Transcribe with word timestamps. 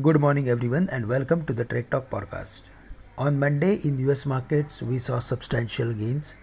Good 0.00 0.22
morning, 0.22 0.48
everyone, 0.48 0.88
and 0.90 1.06
welcome 1.06 1.44
to 1.44 1.52
the 1.52 1.66
Trade 1.66 1.90
Talk 1.90 2.08
podcast. 2.08 2.70
On 3.18 3.38
Monday 3.38 3.78
in 3.84 3.98
US 4.08 4.24
markets, 4.24 4.80
we 4.80 4.96
saw 4.96 5.18
substantial 5.18 5.92
gains. 5.92 6.34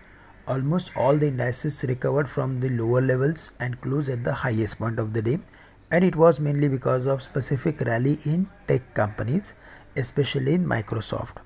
Almost 0.47 0.91
all 0.95 1.17
the 1.17 1.29
indices 1.29 1.83
recovered 1.89 2.29
from 2.29 2.59
the 2.59 2.69
lower 2.69 3.01
levels 3.01 3.53
and 3.59 3.81
closed 3.81 4.07
at 4.07 4.23
the 4.23 4.33
highest 4.33 4.77
point 4.77 4.99
of 4.99 5.15
the 5.15 5.23
day, 5.23 5.39
and 5.89 6.03
it 6.03 6.15
was 6.15 6.39
mainly 6.39 6.69
because 6.69 7.07
of 7.07 7.23
specific 7.23 7.81
rally 7.81 8.17
in 8.23 8.47
tech 8.67 8.93
companies, 8.93 9.55
especially 9.97 10.53
in 10.53 10.63
Microsoft. 10.63 11.37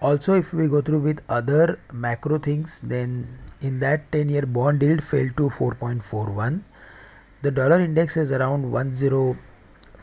Also, 0.00 0.34
if 0.34 0.54
we 0.54 0.68
go 0.68 0.80
through 0.80 1.00
with 1.00 1.22
other 1.28 1.80
macro 1.92 2.38
things, 2.38 2.82
then 2.82 3.26
in 3.60 3.80
that 3.80 4.12
10 4.12 4.28
year 4.28 4.46
bond 4.46 4.80
yield 4.80 5.02
fell 5.02 5.26
to 5.36 5.50
4.41. 5.50 6.62
The 7.42 7.50
dollar 7.50 7.80
index 7.80 8.16
is 8.16 8.30
around 8.30 8.70
10 8.72 9.36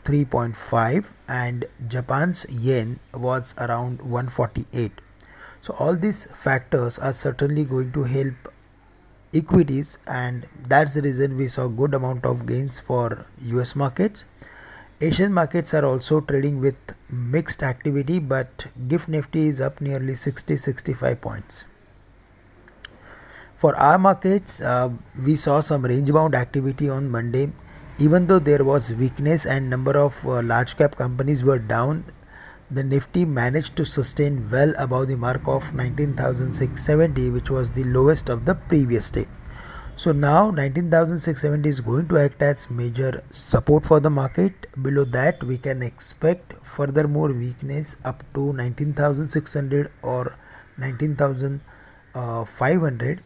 3.5 0.04 1.06
and 1.28 1.66
Japan's 1.88 2.46
yen 2.48 3.00
was 3.14 3.54
around 3.58 4.00
148. 4.00 4.92
So 5.60 5.74
all 5.78 5.96
these 5.96 6.24
factors 6.24 6.98
are 6.98 7.12
certainly 7.12 7.64
going 7.64 7.92
to 7.92 8.04
help 8.04 8.34
equities 9.34 9.98
and 10.06 10.46
that's 10.68 10.94
the 10.94 11.02
reason 11.02 11.36
we 11.36 11.48
saw 11.48 11.68
good 11.68 11.94
amount 11.94 12.24
of 12.24 12.46
gains 12.46 12.80
for 12.80 13.26
US 13.42 13.76
markets. 13.76 14.24
Asian 15.00 15.32
markets 15.32 15.72
are 15.72 15.84
also 15.84 16.20
trading 16.20 16.60
with 16.60 16.76
mixed 17.08 17.62
activity 17.62 18.18
but 18.18 18.66
GIFT 18.88 19.08
Nifty 19.08 19.46
is 19.46 19.60
up 19.60 19.80
nearly 19.80 20.14
60 20.14 20.56
65 20.56 21.20
points. 21.20 21.64
For 23.56 23.76
our 23.76 23.98
markets, 23.98 24.62
uh, 24.62 24.88
we 25.22 25.36
saw 25.36 25.60
some 25.60 25.84
range 25.84 26.10
bound 26.10 26.34
activity 26.34 26.88
on 26.88 27.10
Monday 27.10 27.52
even 28.00 28.26
though 28.26 28.38
there 28.38 28.64
was 28.64 28.94
weakness 28.94 29.44
and 29.44 29.68
number 29.68 29.98
of 29.98 30.26
uh, 30.26 30.40
large 30.42 30.76
cap 30.76 30.96
companies 30.96 31.44
were 31.44 31.58
down 31.58 32.04
the 32.70 32.84
nifty 32.84 33.24
managed 33.24 33.76
to 33.76 33.84
sustain 33.84 34.48
well 34.50 34.72
above 34.78 35.08
the 35.08 35.16
mark 35.16 35.42
of 35.46 35.74
19670 35.74 37.30
which 37.30 37.50
was 37.50 37.72
the 37.72 37.84
lowest 37.84 38.28
of 38.28 38.46
the 38.46 38.54
previous 38.54 39.10
day. 39.10 39.26
So 39.96 40.12
now 40.12 40.50
19670 40.50 41.68
is 41.68 41.80
going 41.80 42.06
to 42.08 42.18
act 42.18 42.40
as 42.40 42.70
major 42.70 43.22
support 43.30 43.84
for 43.84 44.00
the 44.00 44.08
market. 44.08 44.66
Below 44.80 45.04
that 45.16 45.44
we 45.44 45.58
can 45.58 45.82
expect 45.82 46.54
further 46.64 47.06
more 47.06 47.34
weakness 47.34 47.96
up 48.04 48.22
to 48.34 48.54
19600 48.54 49.90
or 50.02 50.38
19500 50.78 53.20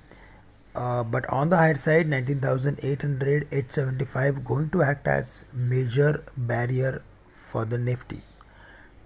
uh, 0.74 1.04
but 1.04 1.24
on 1.32 1.50
the 1.50 1.56
higher 1.56 1.74
side 1.74 2.08
19800 2.08 3.46
875 3.52 4.44
going 4.44 4.70
to 4.70 4.82
act 4.82 5.06
as 5.06 5.44
major 5.54 6.24
barrier 6.36 7.04
for 7.32 7.64
the 7.64 7.78
nifty. 7.78 8.22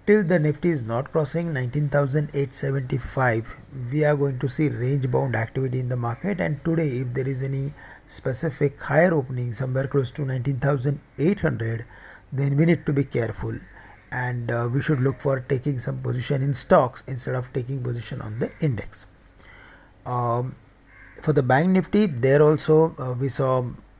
Till 0.07 0.23
the 0.23 0.39
nifty 0.39 0.69
is 0.69 0.81
not 0.81 1.11
crossing 1.11 1.53
19875 1.53 3.55
we 3.91 4.03
are 4.03 4.15
going 4.15 4.39
to 4.39 4.49
see 4.49 4.69
range 4.69 5.11
bound 5.11 5.35
activity 5.35 5.79
in 5.79 5.89
the 5.89 5.97
market. 5.97 6.41
And 6.41 6.65
today 6.65 6.87
if 6.87 7.13
there 7.13 7.27
is 7.27 7.43
any 7.43 7.73
specific 8.07 8.81
higher 8.81 9.13
opening 9.13 9.53
somewhere 9.53 9.87
close 9.87 10.09
to 10.11 10.25
19800 10.25 11.85
then 12.33 12.57
we 12.57 12.65
need 12.65 12.83
to 12.87 12.93
be 12.93 13.03
careful. 13.03 13.53
And 14.11 14.49
uh, 14.49 14.67
we 14.73 14.81
should 14.81 15.01
look 15.01 15.21
for 15.21 15.41
taking 15.41 15.77
some 15.77 16.01
position 16.01 16.41
in 16.41 16.55
stocks 16.55 17.03
instead 17.07 17.35
of 17.35 17.53
taking 17.53 17.83
position 17.83 18.21
on 18.21 18.39
the 18.39 18.51
index. 18.59 19.05
Um, 20.07 20.55
for 21.21 21.33
the 21.33 21.43
bank 21.43 21.69
nifty 21.69 22.05
there 22.05 22.41
also 22.41 22.95
uh, 22.97 23.13
we 23.19 23.29
saw 23.29 23.59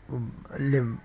um, 0.09 1.01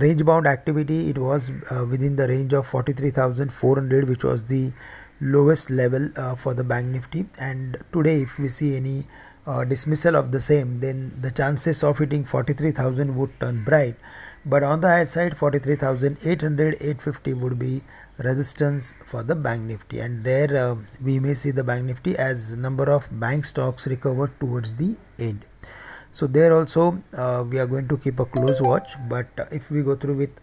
range 0.00 0.24
bound 0.24 0.46
activity. 0.46 1.10
It 1.10 1.18
was 1.18 1.50
uh, 1.70 1.84
within 1.88 2.16
the 2.16 2.26
range 2.28 2.52
of 2.52 2.66
43400 2.66 4.08
which 4.08 4.24
was 4.24 4.44
the 4.44 4.72
lowest 5.20 5.70
level 5.70 6.08
uh, 6.16 6.34
for 6.36 6.54
the 6.54 6.64
bank 6.64 6.86
nifty. 6.86 7.26
And 7.40 7.76
today 7.92 8.22
if 8.22 8.38
we 8.38 8.48
see 8.48 8.76
any 8.76 9.04
uh, 9.46 9.64
dismissal 9.64 10.16
of 10.16 10.32
the 10.32 10.40
same 10.40 10.80
then 10.80 11.12
the 11.20 11.30
chances 11.30 11.82
of 11.82 11.98
hitting 11.98 12.24
43000 12.24 13.16
would 13.16 13.40
turn 13.40 13.64
bright 13.64 13.96
but 14.44 14.62
on 14.64 14.80
the 14.80 14.88
high 14.88 15.04
side 15.04 15.36
43800 15.36 16.74
850 16.74 17.34
would 17.34 17.58
be 17.58 17.82
resistance 18.18 18.94
for 19.06 19.22
the 19.22 19.36
bank 19.36 19.62
nifty. 19.62 20.00
And 20.00 20.24
there 20.24 20.48
uh, 20.56 20.76
we 21.02 21.20
may 21.20 21.34
see 21.34 21.52
the 21.52 21.62
bank 21.62 21.84
nifty 21.84 22.16
as 22.16 22.56
number 22.56 22.90
of 22.90 23.08
bank 23.20 23.44
stocks 23.44 23.86
recover 23.86 24.28
towards 24.40 24.74
the 24.76 24.96
end. 25.18 25.46
So 26.10 26.26
there 26.26 26.52
also 26.52 27.02
uh, 27.16 27.44
we 27.48 27.58
are 27.58 27.66
going 27.66 27.88
to 27.88 27.96
keep 27.96 28.18
a 28.18 28.24
close 28.24 28.60
watch. 28.60 28.94
But 29.08 29.28
uh, 29.38 29.44
if 29.52 29.70
we 29.70 29.82
go 29.82 29.94
through 29.94 30.16
with 30.16 30.40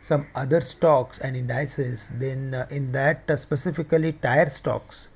some 0.00 0.26
other 0.34 0.60
stocks 0.60 1.18
and 1.18 1.36
indices 1.36 2.12
then 2.18 2.54
uh, 2.54 2.66
in 2.70 2.92
that 2.92 3.22
uh, 3.28 3.36
specifically 3.36 4.12
tire 4.12 4.50
stocks 4.50 5.08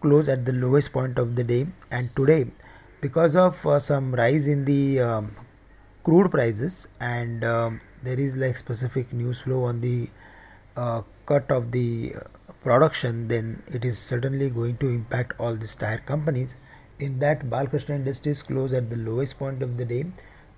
close 0.00 0.28
at 0.28 0.44
the 0.44 0.52
lowest 0.52 0.92
point 0.92 1.18
of 1.18 1.36
the 1.36 1.44
day. 1.44 1.66
And 1.90 2.14
today 2.16 2.46
because 3.02 3.36
of 3.36 3.66
uh, 3.66 3.78
some 3.80 4.14
rise 4.14 4.48
in 4.48 4.64
the 4.64 5.00
um, 5.00 5.30
crude 6.06 6.30
prices 6.30 6.86
and 7.00 7.44
um, 7.44 7.80
there 8.04 8.20
is 8.26 8.36
like 8.36 8.56
specific 8.56 9.12
news 9.12 9.40
flow 9.40 9.64
on 9.64 9.80
the 9.80 10.08
uh, 10.76 11.02
cut 11.30 11.50
of 11.50 11.72
the 11.72 12.12
uh, 12.14 12.52
production 12.62 13.26
then 13.26 13.60
it 13.78 13.84
is 13.84 13.98
certainly 13.98 14.48
going 14.48 14.76
to 14.76 14.88
impact 14.88 15.32
all 15.40 15.54
these 15.56 15.74
tire 15.74 15.98
companies. 16.12 16.58
In 17.00 17.18
that 17.18 17.50
balkrishna 17.50 17.96
industries 17.96 18.42
closed 18.42 18.74
at 18.74 18.88
the 18.88 18.96
lowest 18.96 19.38
point 19.38 19.62
of 19.62 19.76
the 19.76 19.84
day. 19.84 20.04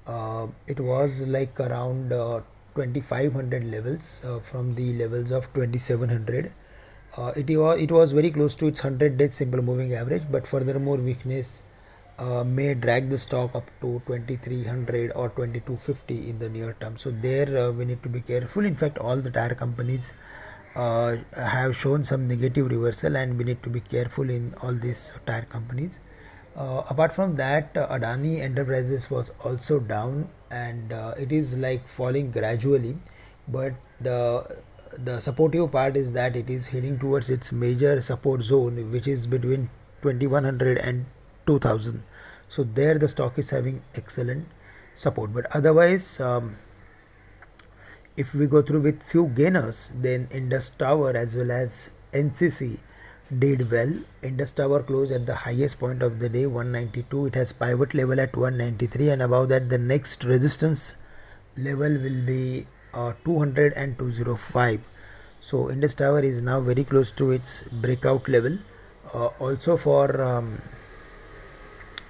Uh, 0.07 0.49
it 0.67 0.81
was 0.81 1.27
like 1.27 1.59
around 1.61 2.13
uh, 2.13 2.41
2500 2.75 3.65
levels 3.65 4.23
uh, 4.25 4.39
from 4.41 4.75
the 4.75 4.93
levels 4.99 5.31
of 5.31 5.53
2700 5.55 6.53
uh, 7.17 7.33
it 7.37 7.51
was 7.51 7.81
it 7.81 7.91
was 7.91 8.13
very 8.13 8.31
close 8.31 8.55
to 8.55 8.67
its 8.69 8.85
100 8.85 9.17
day 9.17 9.29
simple 9.29 9.63
moving 9.63 9.93
average 9.95 10.23
but 10.31 10.47
furthermore 10.47 10.97
weakness 10.97 11.67
uh, 12.19 12.45
may 12.45 12.75
drag 12.75 13.11
the 13.11 13.19
stock 13.19 13.55
up 13.55 13.67
to 13.81 14.03
2300 14.07 15.13
or 15.15 15.29
2250 15.31 16.31
in 16.31 16.39
the 16.39 16.49
near 16.49 16.77
term. 16.81 16.97
So 16.97 17.11
there 17.11 17.69
uh, 17.69 17.73
we 17.73 17.85
need 17.85 18.03
to 18.03 18.09
be 18.09 18.21
careful. 18.21 18.65
In 18.65 18.75
fact 18.75 18.99
all 18.99 19.17
the 19.17 19.31
tire 19.31 19.55
companies 19.55 20.15
uh, 20.77 21.17
have 21.37 21.77
shown 21.77 22.05
some 22.05 22.29
negative 22.29 22.71
reversal 22.71 23.17
and 23.17 23.39
we 23.39 23.45
need 23.45 23.63
to 23.63 23.71
be 23.71 23.81
careful 23.81 24.29
in 24.29 24.55
all 24.63 24.73
these 24.73 25.21
tire 25.27 25.45
companies. 25.45 26.01
Uh, 26.57 26.83
apart 26.91 27.13
from 27.13 27.37
that 27.37 27.77
uh, 27.77 27.87
adani 27.89 28.41
enterprises 28.41 29.11
was 29.11 29.31
also 29.45 29.79
down 29.79 30.29
and 30.51 30.93
uh, 30.93 31.15
it 31.17 31.31
is 31.31 31.57
like 31.57 31.87
falling 31.87 32.33
gradually 32.33 32.97
but 33.47 33.75
the 34.01 34.59
the 35.05 35.21
supportive 35.21 35.71
part 35.71 35.97
is 35.97 36.13
that 36.15 36.35
it 36.35 36.51
is 36.51 36.67
heading 36.67 36.99
towards 36.99 37.31
its 37.31 37.53
major 37.53 38.01
support 38.01 38.43
zone 38.43 38.91
which 38.91 39.07
is 39.07 39.27
between 39.27 39.71
2100 40.03 40.79
and 40.79 41.07
2000 41.49 42.03
so 42.49 42.65
there 42.79 42.99
the 42.99 43.09
stock 43.09 43.39
is 43.39 43.51
having 43.51 43.83
excellent 43.95 44.47
support. 44.95 45.33
But 45.33 45.47
otherwise 45.55 46.21
um, 46.21 46.57
if 48.17 48.35
we 48.35 48.47
go 48.47 48.63
through 48.63 48.81
with 48.81 49.03
few 49.03 49.29
gainers 49.29 49.93
then 49.95 50.29
indus 50.31 50.71
tower 50.71 51.13
as 51.17 51.37
well 51.37 51.51
as 51.51 51.93
ncc 52.13 52.79
did 53.39 53.71
well. 53.71 53.93
Indus 54.23 54.53
tower 54.53 54.83
closed 54.83 55.13
at 55.13 55.27
the 55.27 55.35
highest 55.35 55.79
point 55.79 56.03
of 56.03 56.19
the 56.19 56.29
day 56.31 56.47
192 56.47 57.27
it 57.27 57.35
has 57.35 57.53
pivot 57.53 57.93
level 57.93 58.19
at 58.19 58.35
193 58.35 59.11
and 59.11 59.23
above 59.23 59.51
that 59.51 59.69
the 59.69 59.79
next 59.79 60.25
resistance 60.25 60.97
level 61.57 61.99
will 61.99 62.23
be 62.25 62.67
uh, 62.95 63.13
200 63.25 63.75
and 63.75 63.99
205 63.99 64.81
so 65.41 65.71
indus 65.71 65.95
tower 65.95 66.21
is 66.21 66.41
now 66.41 66.61
very 66.61 66.85
close 66.85 67.13
to 67.13 67.31
its 67.31 67.63
breakout 67.65 68.29
level. 68.29 68.59
Uh, 69.15 69.27
also 69.39 69.77
for 69.77 70.21
um, 70.21 70.61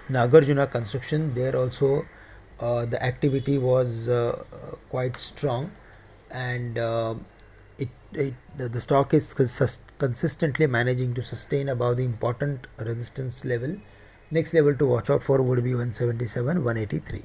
Nagarjuna 0.09 0.71
construction 0.71 1.35
there 1.35 1.57
also 1.57 2.05
uh, 2.61 2.85
the 2.87 3.03
activity 3.03 3.59
was 3.59 4.09
uh, 4.09 4.43
quite 4.89 5.17
strong. 5.17 5.71
And 6.31 6.79
uh, 6.79 7.15
it, 7.79 7.89
it 8.13 8.35
the, 8.57 8.69
the, 8.69 8.81
stock 8.81 9.15
is 9.15 9.33
cons- 9.35 9.81
consistently 9.99 10.67
managing 10.67 11.15
to 11.15 11.23
sustain 11.23 11.69
above 11.69 11.97
the 11.97 12.05
important 12.05 12.67
resistance 12.79 13.45
level. 13.45 13.77
Next 14.31 14.53
level 14.53 14.75
to 14.75 14.87
watch 14.87 15.09
out 15.09 15.23
for 15.23 15.41
would 15.41 15.65
be 15.65 15.75
177 15.75 16.65
183 16.65 17.23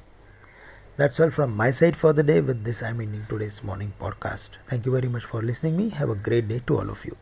that's 0.96 1.18
all 1.18 1.30
from 1.30 1.56
my 1.56 1.72
side 1.72 1.96
for 1.96 2.12
the 2.12 2.22
day. 2.22 2.40
With 2.40 2.64
this 2.64 2.82
i'm 2.82 3.00
ending 3.00 3.26
today's 3.28 3.64
morning 3.64 3.92
podcast. 4.00 4.58
Thank 4.68 4.86
you 4.86 4.92
very 4.92 5.08
much 5.08 5.24
for 5.24 5.42
listening 5.42 5.76
me. 5.76 5.90
Have 5.90 6.08
a 6.08 6.14
great 6.14 6.46
day 6.46 6.60
to 6.66 6.76
all 6.78 6.88
of 6.88 7.04
you 7.04 7.16